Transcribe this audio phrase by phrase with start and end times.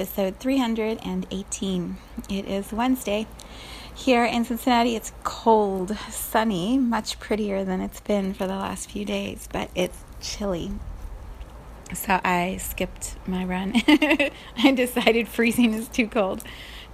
[0.00, 1.96] Episode 318.
[2.30, 3.26] It is Wednesday.
[3.94, 9.04] Here in Cincinnati, it's cold, sunny, much prettier than it's been for the last few
[9.04, 10.70] days, but it's chilly.
[11.92, 13.74] So I skipped my run.
[14.56, 16.44] I decided freezing is too cold.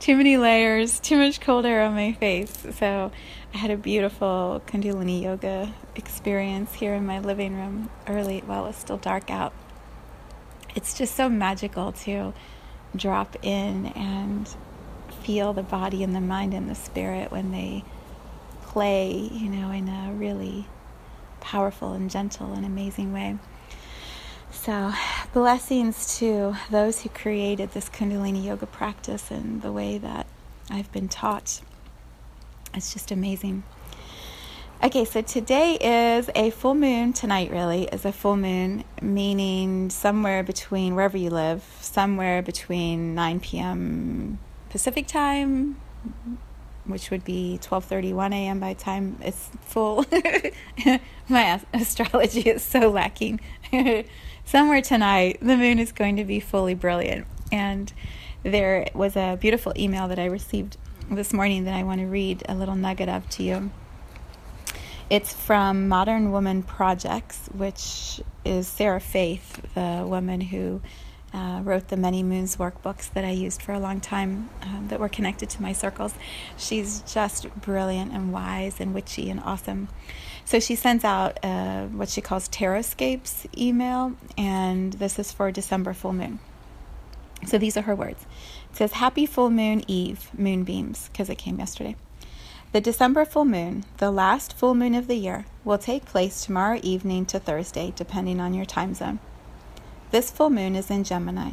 [0.01, 2.67] Too many layers, too much cold air on my face.
[2.77, 3.13] So
[3.55, 8.79] I had a beautiful Kundalini yoga experience here in my living room early while it's
[8.79, 9.53] still dark out.
[10.75, 12.35] It's just so magical to
[12.95, 14.55] drop in and
[15.23, 17.85] feel the body and the mind and the spirit when they
[18.63, 20.67] play, you know, in a really
[21.41, 23.39] powerful and gentle and amazing way.
[24.51, 24.93] So,
[25.33, 30.27] blessings to those who created this Kundalini yoga practice and the way that
[30.71, 31.61] I've been taught.
[32.75, 33.63] It's just amazing.
[34.85, 37.15] Okay, so today is a full moon.
[37.15, 43.41] Tonight, really, is a full moon, meaning somewhere between wherever you live, somewhere between 9
[43.41, 44.39] p.m.
[44.69, 45.81] Pacific time,
[46.85, 48.61] which would be 12:31 a.m.
[48.61, 50.05] by time it's full.
[51.29, 53.41] My astrology is so lacking.
[54.45, 57.91] somewhere tonight, the moon is going to be fully brilliant, and
[58.43, 60.77] there was a beautiful email that I received
[61.11, 63.71] this morning that I want to read a little nugget of to you.
[65.09, 70.83] It's from Modern Woman Projects, which is Sarah Faith, the woman who
[71.33, 74.99] uh, wrote the Many Moons workbooks that I used for a long time um, that
[74.99, 76.13] were connected to my circles.
[76.57, 79.91] She's just brilliant and wise and witchy and awesome.
[80.45, 85.95] So she sends out uh, what she calls Tarotscopes email, and this is for December
[85.95, 86.41] full moon.
[87.47, 88.27] So these are her words.
[88.73, 91.95] It says, Happy full moon eve, moonbeams, because it came yesterday.
[92.77, 96.79] The December full moon, the last full moon of the year, will take place tomorrow
[96.83, 99.19] evening to Thursday, depending on your time zone.
[100.11, 101.53] This full moon is in Gemini.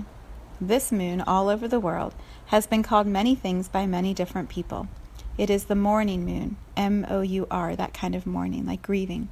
[0.59, 2.13] This moon, all over the world,
[2.47, 4.89] has been called many things by many different people.
[5.37, 9.29] It is the morning moon, M O U R, that kind of mourning, like grieving.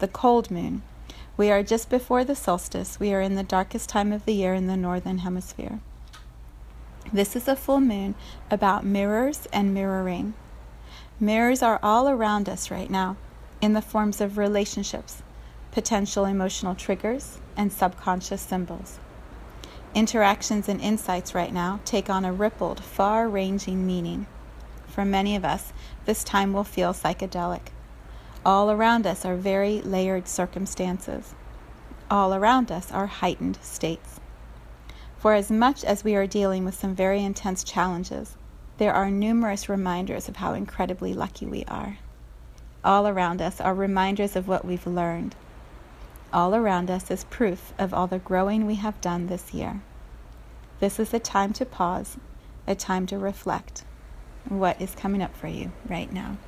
[0.00, 0.82] The cold moon.
[1.36, 2.98] We are just before the solstice.
[2.98, 5.78] We are in the darkest time of the year in the northern hemisphere.
[7.12, 8.16] This is a full moon
[8.50, 10.34] about mirrors and mirroring.
[11.22, 13.18] Mirrors are all around us right now
[13.60, 15.22] in the forms of relationships,
[15.70, 18.98] potential emotional triggers, and subconscious symbols.
[19.94, 24.26] Interactions and insights right now take on a rippled, far ranging meaning.
[24.86, 25.74] For many of us,
[26.06, 27.68] this time will feel psychedelic.
[28.42, 31.34] All around us are very layered circumstances.
[32.10, 34.20] All around us are heightened states.
[35.18, 38.38] For as much as we are dealing with some very intense challenges,
[38.80, 41.98] there are numerous reminders of how incredibly lucky we are.
[42.82, 45.36] All around us are reminders of what we've learned.
[46.32, 49.82] All around us is proof of all the growing we have done this year.
[50.78, 52.16] This is a time to pause,
[52.66, 53.84] a time to reflect.
[54.48, 56.38] What is coming up for you right now?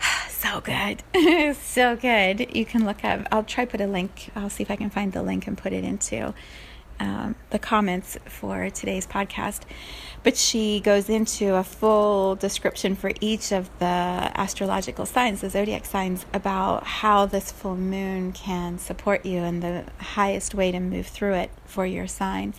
[0.28, 1.02] so good.
[1.56, 2.54] so good.
[2.54, 4.30] You can look up, I'll try put a link.
[4.36, 6.34] I'll see if I can find the link and put it into
[7.00, 9.62] um, the comments for today's podcast.
[10.22, 15.84] But she goes into a full description for each of the astrological signs, the zodiac
[15.84, 21.06] signs, about how this full moon can support you and the highest way to move
[21.06, 22.54] through it for your sign.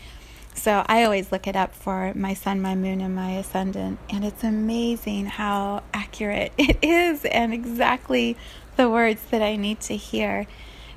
[0.57, 4.25] So I always look it up for my sun, my moon, and my ascendant, and
[4.25, 8.35] it's amazing how accurate it is and exactly
[8.75, 10.47] the words that I need to hear.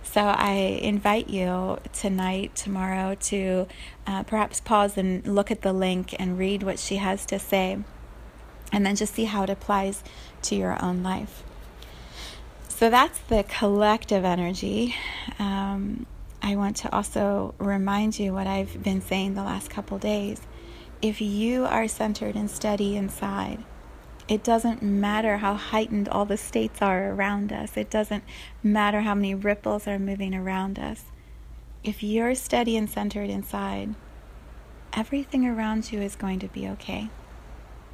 [0.03, 0.53] So I
[0.83, 3.69] invite you tonight, tomorrow, to
[4.07, 7.79] uh, perhaps pause and look at the link and read what she has to say,
[8.73, 10.03] and then just see how it applies
[10.43, 11.45] to your own life.
[12.69, 14.97] So that's the collective energy.
[15.39, 16.07] Um,
[16.43, 20.41] I want to also remind you what I've been saying the last couple days.
[21.03, 23.63] If you are centered and steady inside,
[24.31, 27.77] it doesn't matter how heightened all the states are around us.
[27.77, 28.23] It doesn't
[28.63, 31.07] matter how many ripples are moving around us.
[31.83, 33.97] If you're steady and centered inside,
[34.93, 37.11] everything around you is going to be okay.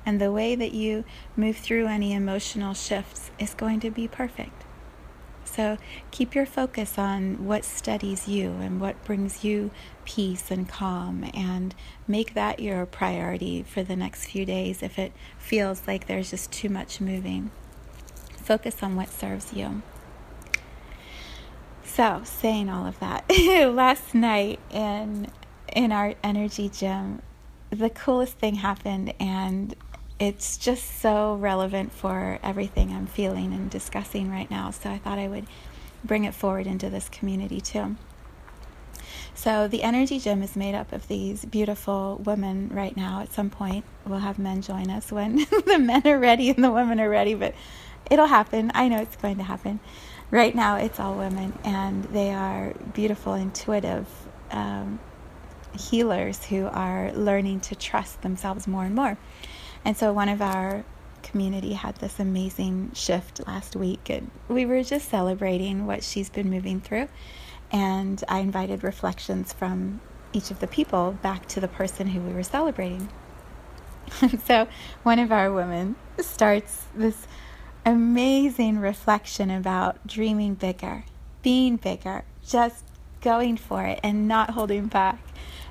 [0.04, 1.04] And the way that you
[1.36, 4.64] move through any emotional shifts is going to be perfect.
[5.46, 5.78] So
[6.10, 9.70] keep your focus on what steadies you and what brings you
[10.06, 11.74] peace and calm, and
[12.08, 16.50] make that your priority for the next few days if it feels like there's just
[16.50, 17.50] too much moving.
[18.38, 19.82] Focus on what serves you.
[21.84, 23.24] So, saying all of that,
[23.74, 25.28] last night in
[25.74, 27.20] in our energy gym,
[27.70, 29.74] the coolest thing happened, and
[30.18, 34.70] it's just so relevant for everything I'm feeling and discussing right now.
[34.70, 35.46] So I thought I would
[36.04, 37.96] bring it forward into this community too.
[39.36, 43.20] So the energy gym is made up of these beautiful women right now.
[43.20, 45.36] At some point, we'll have men join us when
[45.66, 47.54] the men are ready and the women are ready, but
[48.10, 48.72] it'll happen.
[48.74, 49.78] I know it's going to happen.
[50.30, 54.08] Right now, it's all women, and they are beautiful, intuitive
[54.50, 54.98] um,
[55.78, 59.18] healers who are learning to trust themselves more and more.
[59.84, 60.82] And so one of our
[61.22, 66.48] community had this amazing shift last week, and we were just celebrating what she's been
[66.48, 67.08] moving through.
[67.72, 70.00] And I invited reflections from
[70.32, 73.08] each of the people back to the person who we were celebrating.
[74.44, 74.68] so
[75.02, 77.26] one of our women starts this
[77.84, 81.04] amazing reflection about dreaming bigger,
[81.42, 82.84] being bigger, just
[83.20, 85.18] going for it and not holding back.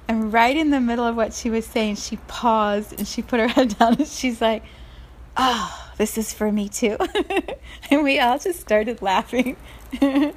[0.07, 3.39] And right in the middle of what she was saying, she paused and she put
[3.39, 4.63] her head down and she's like,
[5.37, 6.97] Oh, this is for me too.
[7.89, 9.57] and we all just started laughing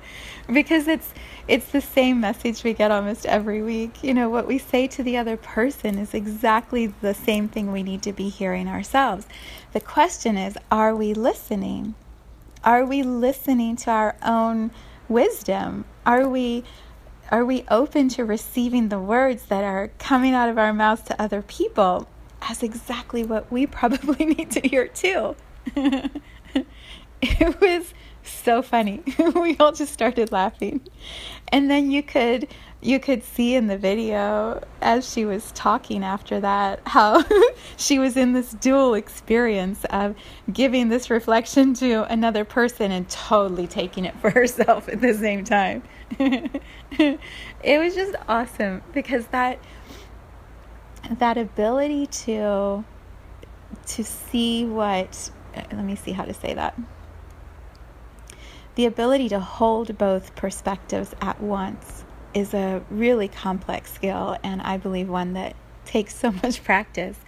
[0.52, 1.12] because it's
[1.46, 4.02] it's the same message we get almost every week.
[4.04, 7.82] You know, what we say to the other person is exactly the same thing we
[7.82, 9.26] need to be hearing ourselves.
[9.72, 11.94] The question is, are we listening?
[12.64, 14.72] Are we listening to our own
[15.08, 15.84] wisdom?
[16.04, 16.64] Are we
[17.30, 21.22] are we open to receiving the words that are coming out of our mouths to
[21.22, 22.08] other people
[22.42, 25.36] as exactly what we probably need to hear too?
[25.76, 27.92] it was
[28.22, 29.02] so funny.
[29.34, 30.80] we all just started laughing.
[31.48, 32.48] And then you could
[32.80, 37.24] you could see in the video as she was talking after that how
[37.76, 40.14] she was in this dual experience of
[40.52, 45.42] giving this reflection to another person and totally taking it for herself at the same
[45.42, 45.82] time.
[46.20, 47.18] it
[47.64, 49.58] was just awesome because that
[51.18, 52.84] that ability to
[53.86, 56.78] to see what let me see how to say that.
[58.74, 64.76] The ability to hold both perspectives at once is a really complex skill, and I
[64.76, 67.18] believe one that takes so much practice.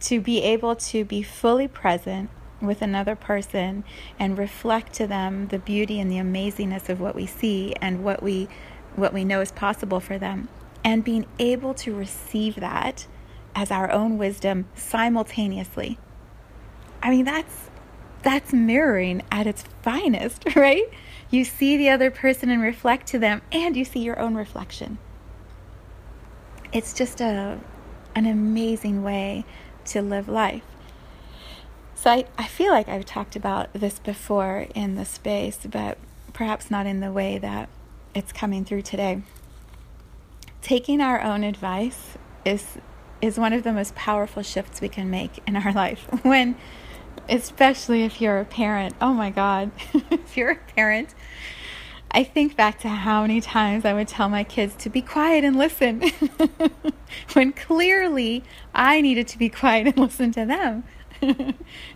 [0.00, 2.28] To be able to be fully present
[2.60, 3.84] with another person
[4.18, 8.22] and reflect to them the beauty and the amazingness of what we see and what
[8.22, 8.48] we
[8.94, 10.48] what we know is possible for them
[10.84, 13.06] and being able to receive that
[13.54, 15.98] as our own wisdom simultaneously
[17.02, 17.70] i mean that's
[18.22, 20.88] that's mirroring at its finest, right?
[21.30, 24.98] You see the other person and reflect to them, and you see your own reflection.
[26.72, 27.60] It's just a,
[28.14, 29.44] an amazing way
[29.86, 30.62] to live life.
[31.94, 35.98] So I, I feel like I've talked about this before in the space, but
[36.32, 37.68] perhaps not in the way that
[38.14, 39.22] it's coming through today.
[40.62, 42.78] Taking our own advice is
[43.22, 46.06] is one of the most powerful shifts we can make in our life.
[46.22, 46.56] When
[47.28, 48.94] especially if you're a parent.
[49.00, 49.70] Oh my God,
[50.10, 51.14] if you're a parent,
[52.10, 55.44] I think back to how many times I would tell my kids to be quiet
[55.44, 56.02] and listen
[57.32, 58.44] when clearly
[58.74, 60.84] I needed to be quiet and listen to them.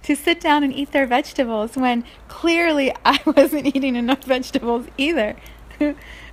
[0.04, 5.36] to sit down and eat their vegetables when clearly I wasn't eating enough vegetables either.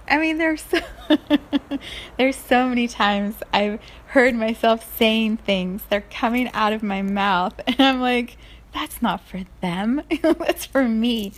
[0.08, 0.80] I mean, there's so,
[2.18, 5.82] there's so many times I've heard myself saying things.
[5.90, 8.38] They're coming out of my mouth, and I'm like,
[8.74, 10.02] that's not for them.
[10.22, 11.34] that's for me.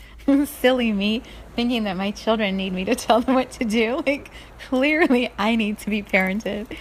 [0.45, 1.21] Silly me
[1.55, 4.01] thinking that my children need me to tell them what to do.
[4.05, 4.31] Like,
[4.67, 6.75] clearly, I need to be parented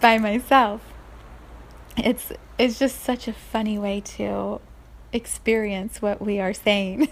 [0.00, 0.82] by myself.
[1.96, 4.60] It's it's just such a funny way to
[5.12, 7.08] experience what we are saying.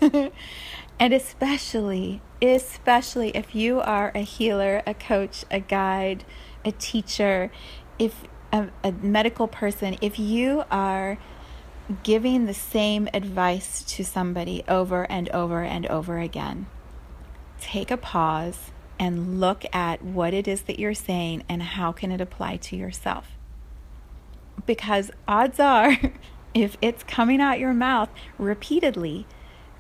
[0.99, 6.25] And especially especially if you are a healer, a coach, a guide,
[6.65, 7.51] a teacher,
[7.99, 11.19] if a, a medical person, if you are
[12.03, 16.67] giving the same advice to somebody over and over and over again.
[17.61, 22.11] Take a pause and look at what it is that you're saying and how can
[22.11, 23.33] it apply to yourself.
[24.67, 25.97] Because odds are
[26.55, 28.09] if it's coming out your mouth
[28.39, 29.27] repeatedly,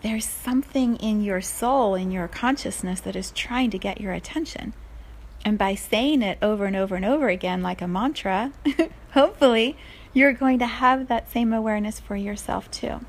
[0.04, 4.74] there's something in your soul, in your consciousness that is trying to get your attention.
[5.46, 8.52] And by saying it over and over and over again, like a mantra,
[9.12, 9.78] hopefully
[10.12, 13.00] you're going to have that same awareness for yourself too.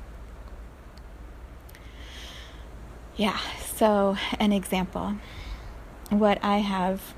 [3.14, 3.38] Yeah,
[3.74, 5.16] so an example.
[6.08, 7.14] What I have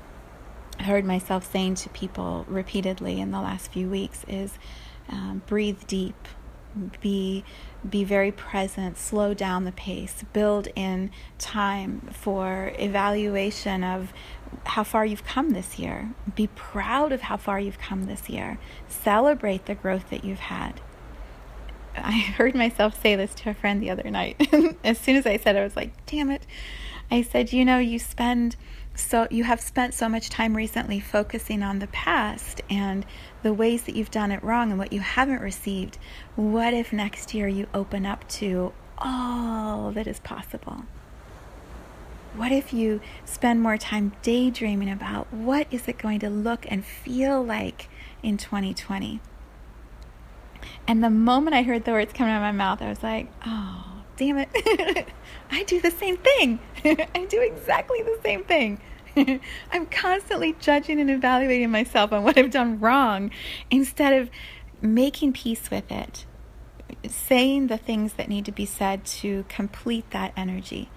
[0.81, 4.59] heard myself saying to people repeatedly in the last few weeks is
[5.07, 6.27] um, breathe deep,
[7.01, 7.43] be
[7.87, 14.11] be very present, slow down the pace, build in time for evaluation of
[14.65, 16.09] how far you've come this year.
[16.35, 18.59] Be proud of how far you've come this year.
[18.87, 20.81] Celebrate the growth that you've had.
[21.95, 24.49] I heard myself say this to a friend the other night.
[24.83, 26.45] as soon as I said it, I was like, damn it.
[27.11, 28.55] I said, you know, you spend
[28.99, 33.05] so you have spent so much time recently focusing on the past and
[33.43, 35.97] the ways that you've done it wrong and what you haven't received.
[36.35, 40.83] What if next year you open up to all that is possible?
[42.35, 46.85] What if you spend more time daydreaming about what is it going to look and
[46.85, 47.89] feel like
[48.21, 49.19] in 2020?
[50.87, 53.31] And the moment I heard the words coming out of my mouth, I was like,
[53.45, 53.88] oh,
[54.19, 54.49] damn it.
[55.51, 56.59] I do the same thing.
[56.83, 58.81] I do exactly the same thing.
[59.71, 63.31] I'm constantly judging and evaluating myself on what I've done wrong
[63.71, 64.29] instead of
[64.81, 66.25] making peace with it,
[67.07, 70.89] saying the things that need to be said to complete that energy,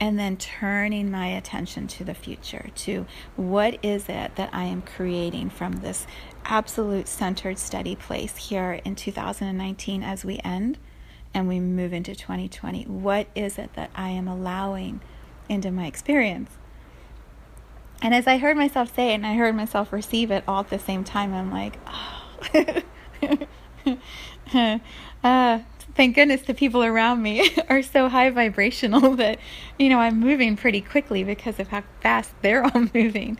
[0.00, 4.82] and then turning my attention to the future to what is it that I am
[4.82, 6.06] creating from this
[6.44, 10.78] absolute centered, steady place here in 2019 as we end
[11.32, 12.84] and we move into 2020.
[12.84, 15.00] What is it that I am allowing
[15.48, 16.50] into my experience?
[18.02, 20.70] And as I heard myself say it and I heard myself receive it all at
[20.70, 22.82] the same time, I'm like, oh.
[25.24, 25.58] uh,
[25.94, 29.38] thank goodness the people around me are so high vibrational that,
[29.78, 33.38] you know, I'm moving pretty quickly because of how fast they're all moving.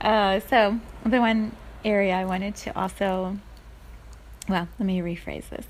[0.00, 3.36] uh, so, the one area I wanted to also,
[4.48, 5.66] well, let me rephrase this.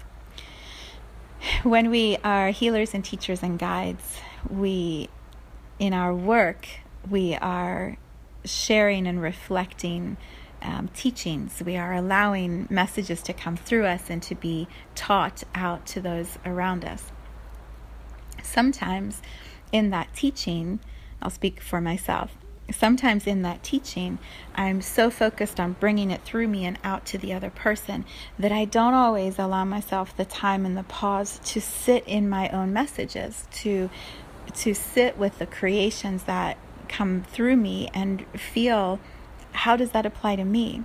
[1.75, 4.19] When we are healers and teachers and guides,
[4.51, 5.09] we,
[5.79, 6.69] in our work,
[7.09, 7.97] we are
[8.45, 10.19] sharing and reflecting
[10.61, 11.63] um, teachings.
[11.65, 16.39] We are allowing messages to come through us and to be taught out to those
[16.45, 17.11] around us.
[18.43, 19.23] Sometimes
[19.73, 20.81] in that teaching,
[21.23, 22.37] I'll speak for myself.
[22.71, 24.19] Sometimes in that teaching,
[24.55, 28.07] I'm so focused on bringing it through me and out to the other person
[28.39, 32.49] that I don't always allow myself the time and the pause to sit in my
[32.49, 33.91] own messages, to
[34.55, 36.57] to sit with the creations that
[36.89, 39.01] come through me and feel
[39.53, 40.85] how does that apply to me?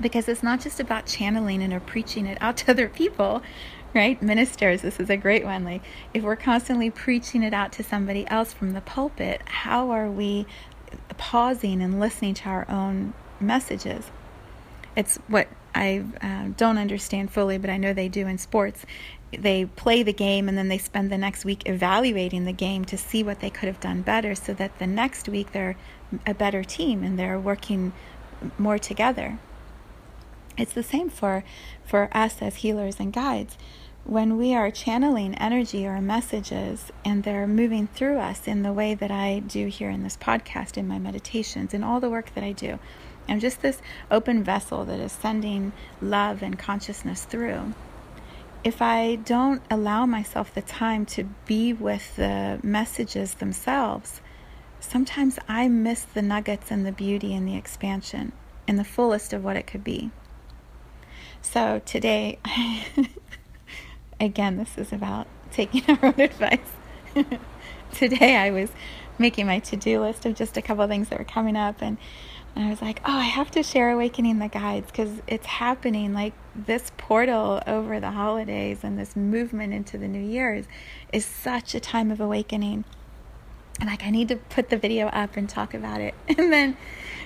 [0.00, 3.42] Because it's not just about channeling and or preaching it out to other people,
[3.94, 4.20] right?
[4.22, 5.64] Ministers, this is a great one.
[5.64, 5.82] Like,
[6.14, 10.46] if we're constantly preaching it out to somebody else from the pulpit, how are we
[11.18, 14.10] pausing and listening to our own messages?
[14.96, 18.84] It's what I uh, don't understand fully, but I know they do in sports
[19.32, 22.98] they play the game and then they spend the next week evaluating the game to
[22.98, 25.76] see what they could have done better so that the next week they're
[26.26, 27.92] a better team and they're working
[28.58, 29.38] more together.
[30.56, 31.44] It's the same for
[31.84, 33.56] for us as healers and guides.
[34.10, 38.92] When we are channeling energy or messages and they're moving through us in the way
[38.94, 42.42] that I do here in this podcast, in my meditations, in all the work that
[42.42, 42.80] I do,
[43.28, 47.72] I'm just this open vessel that is sending love and consciousness through
[48.62, 54.20] if I don't allow myself the time to be with the messages themselves,
[54.80, 58.32] sometimes I miss the nuggets and the beauty and the expansion
[58.68, 60.10] and the fullest of what it could be.
[61.40, 62.38] So today,
[64.20, 66.58] again, this is about taking our own advice.
[67.92, 68.70] today I was
[69.18, 71.98] making my to do list of just a couple things that were coming up and
[72.56, 76.12] and I was like, oh, I have to share Awakening the Guides because it's happening.
[76.12, 80.66] Like this portal over the holidays and this movement into the new years
[81.12, 82.84] is such a time of awakening.
[83.78, 86.14] And like, I need to put the video up and talk about it.
[86.36, 86.76] And then,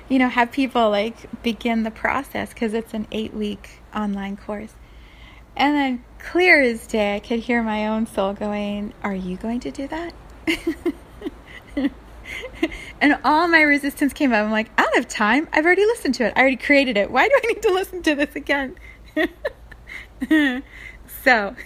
[0.09, 4.75] you know, have people like begin the process because it's an eight week online course.
[5.56, 9.61] And then, clear as day, I could hear my own soul going, Are you going
[9.61, 10.14] to do that?
[13.00, 14.44] and all my resistance came up.
[14.44, 15.49] I'm like, don't have time.
[15.52, 16.32] I've already listened to it.
[16.37, 17.11] I already created it.
[17.11, 18.76] Why do I need to listen to this again?
[21.25, 21.56] so,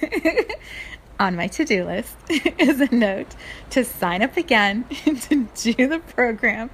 [1.21, 3.35] on my to do list is a note
[3.71, 4.85] to sign up again
[5.29, 6.71] to do the program.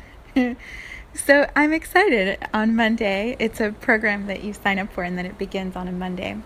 [1.14, 2.38] so, I'm excited.
[2.52, 5.88] On Monday, it's a program that you sign up for, and then it begins on
[5.88, 6.36] a Monday.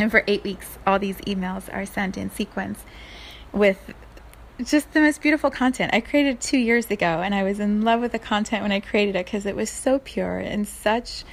[0.00, 2.84] And for eight weeks, all these emails are sent in sequence
[3.52, 3.92] with
[4.64, 5.92] just the most beautiful content.
[5.94, 8.80] I created two years ago, and I was in love with the content when I
[8.80, 11.24] created it because it was so pure and such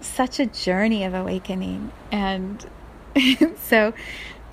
[0.00, 1.90] such a journey of awakening.
[2.12, 2.64] And
[3.62, 3.94] so,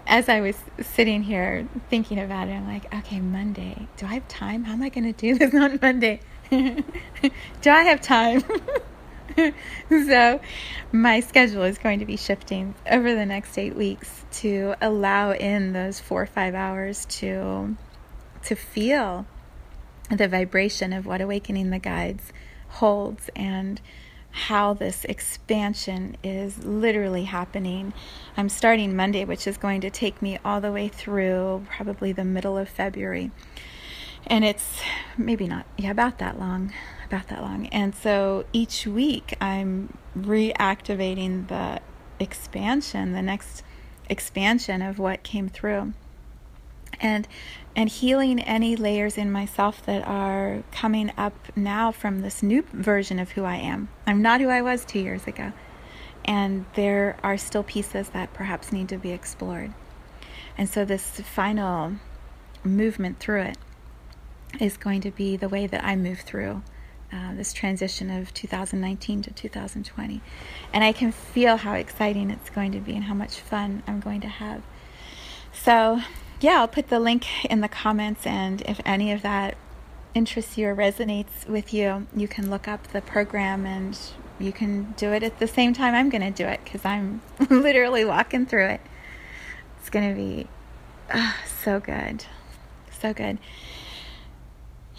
[0.07, 3.88] as I was sitting here thinking about it, I'm like, okay, Monday.
[3.97, 4.63] Do I have time?
[4.63, 6.21] How am I going to do this on Monday?
[6.50, 6.83] do
[7.69, 8.43] I have time?
[9.89, 10.39] so,
[10.91, 15.73] my schedule is going to be shifting over the next eight weeks to allow in
[15.73, 17.75] those four or five hours to
[18.43, 19.25] to feel
[20.09, 22.33] the vibration of what awakening the guides
[22.67, 23.79] holds and
[24.31, 27.93] how this expansion is literally happening.
[28.35, 32.25] I'm starting Monday, which is going to take me all the way through probably the
[32.25, 33.31] middle of February.
[34.27, 34.82] And it's
[35.18, 36.74] maybe not, yeah, about that long,
[37.06, 37.68] about that long.
[37.68, 41.82] And so each week I'm reactivating the
[42.20, 43.63] expansion, the next
[44.10, 45.94] expansion of what came through
[47.00, 47.27] and
[47.75, 53.20] and healing any layers in myself that are coming up now from this new version
[53.20, 53.89] of who I am.
[54.06, 55.53] I'm not who I was 2 years ago.
[56.25, 59.74] And there are still pieces that perhaps need to be explored.
[60.58, 61.94] And so this final
[62.63, 63.58] movement through it
[64.60, 66.62] is going to be the way that I move through
[67.12, 70.22] uh, this transition of 2019 to 2020.
[70.74, 74.00] And I can feel how exciting it's going to be and how much fun I'm
[74.00, 74.63] going to have.
[75.51, 76.01] So
[76.43, 79.55] yeah, I'll put the link in the comments, and if any of that
[80.13, 83.98] interests you or resonates with you, you can look up the program and
[84.39, 87.22] you can do it at the same time I'm going to do it because I'm
[87.50, 88.81] literally walking through it.
[89.79, 90.48] It's going to be
[91.13, 92.25] oh, so good.
[93.00, 93.38] So good.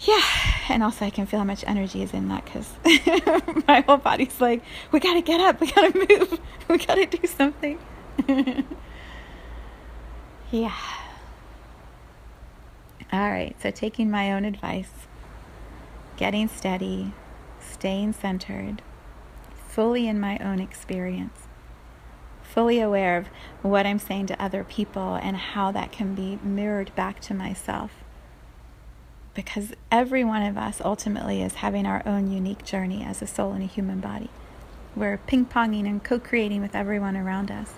[0.05, 0.21] Yeah,
[0.69, 2.71] and also I can feel how much energy is in that because
[3.67, 6.95] my whole body's like, we got to get up, we got to move, we got
[6.95, 7.79] to do something.
[10.51, 10.75] yeah.
[13.11, 14.91] All right, so taking my own advice,
[16.17, 17.13] getting steady,
[17.59, 18.83] staying centered,
[19.67, 21.47] fully in my own experience,
[22.43, 23.27] fully aware of
[23.63, 28.04] what I'm saying to other people and how that can be mirrored back to myself.
[29.35, 33.53] Because every one of us ultimately is having our own unique journey as a soul
[33.53, 34.29] in a human body.
[34.95, 37.73] We're ping ponging and co creating with everyone around us.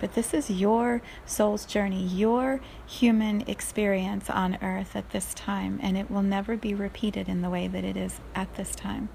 [0.00, 5.98] But this is your soul's journey, your human experience on earth at this time, and
[5.98, 9.08] it will never be repeated in the way that it is at this time.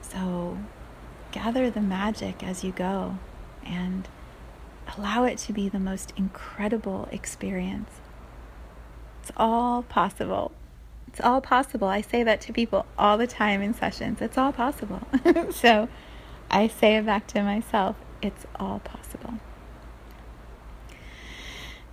[0.00, 0.58] So
[1.30, 3.18] gather the magic as you go
[3.64, 4.08] and
[4.96, 7.90] allow it to be the most incredible experience.
[9.28, 10.52] It's all possible.
[11.08, 11.86] It's all possible.
[11.86, 14.22] I say that to people all the time in sessions.
[14.22, 15.02] It's all possible.
[15.50, 15.86] so
[16.50, 17.96] I say it back to myself.
[18.22, 19.34] It's all possible.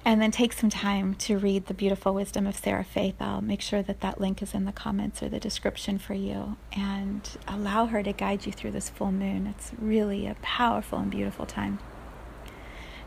[0.06, 3.16] And then take some time to read the beautiful wisdom of Sarah Faith.
[3.20, 6.56] I'll make sure that that link is in the comments or the description for you.
[6.72, 9.46] And allow her to guide you through this full moon.
[9.46, 11.80] It's really a powerful and beautiful time.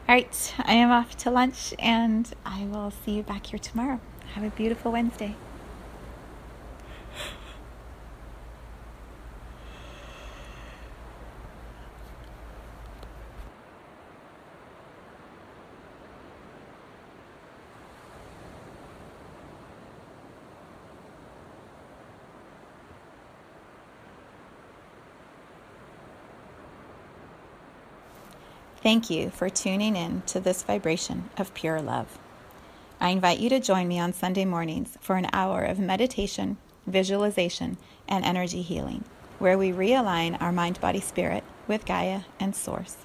[0.07, 4.01] All right, I am off to lunch and I will see you back here tomorrow.
[4.35, 5.35] Have a beautiful Wednesday.
[28.81, 32.19] Thank you for tuning in to this vibration of pure love.
[33.01, 36.57] I invite you to join me on Sunday mornings for an hour of meditation,
[36.87, 37.77] visualization,
[38.09, 39.05] and energy healing,
[39.39, 42.97] where we realign our mind, body, spirit with Gaia and Source.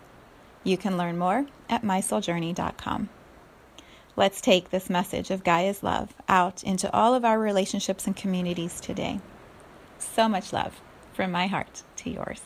[0.64, 3.10] You can learn more at mysouljourney.com.
[4.16, 8.80] Let's take this message of Gaia's love out into all of our relationships and communities
[8.80, 9.20] today.
[10.00, 10.82] So much love
[11.14, 12.42] from my heart to yours.